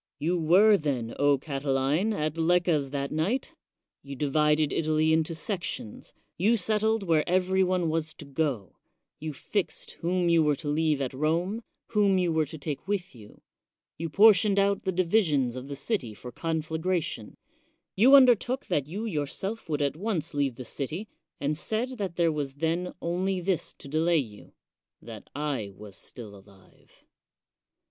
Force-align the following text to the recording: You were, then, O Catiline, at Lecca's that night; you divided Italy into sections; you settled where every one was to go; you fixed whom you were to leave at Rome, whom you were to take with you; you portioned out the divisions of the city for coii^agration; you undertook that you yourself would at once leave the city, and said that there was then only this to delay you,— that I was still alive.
You 0.17 0.39
were, 0.39 0.77
then, 0.77 1.13
O 1.19 1.37
Catiline, 1.37 2.11
at 2.11 2.35
Lecca's 2.35 2.89
that 2.89 3.11
night; 3.11 3.53
you 4.01 4.15
divided 4.15 4.73
Italy 4.73 5.13
into 5.13 5.35
sections; 5.35 6.15
you 6.39 6.57
settled 6.57 7.03
where 7.03 7.23
every 7.29 7.63
one 7.63 7.87
was 7.87 8.15
to 8.15 8.25
go; 8.25 8.77
you 9.19 9.31
fixed 9.31 9.91
whom 10.01 10.27
you 10.27 10.41
were 10.41 10.55
to 10.55 10.67
leave 10.69 11.01
at 11.01 11.13
Rome, 11.13 11.61
whom 11.89 12.17
you 12.17 12.33
were 12.33 12.47
to 12.47 12.57
take 12.57 12.87
with 12.87 13.13
you; 13.13 13.41
you 13.95 14.09
portioned 14.09 14.57
out 14.57 14.85
the 14.85 14.91
divisions 14.91 15.55
of 15.55 15.67
the 15.67 15.75
city 15.75 16.15
for 16.15 16.31
coii^agration; 16.31 17.35
you 17.95 18.15
undertook 18.15 18.65
that 18.65 18.87
you 18.87 19.05
yourself 19.05 19.69
would 19.69 19.83
at 19.83 19.95
once 19.95 20.33
leave 20.33 20.55
the 20.55 20.65
city, 20.65 21.07
and 21.39 21.55
said 21.55 21.99
that 21.99 22.15
there 22.15 22.31
was 22.31 22.53
then 22.55 22.91
only 23.03 23.39
this 23.39 23.71
to 23.77 23.87
delay 23.87 24.17
you,— 24.17 24.53
that 24.99 25.29
I 25.35 25.69
was 25.75 25.95
still 25.95 26.35
alive. 26.35 27.03